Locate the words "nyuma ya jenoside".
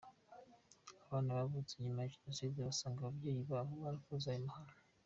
1.77-2.57